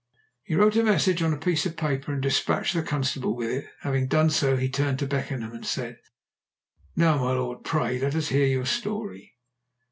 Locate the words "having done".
3.81-4.31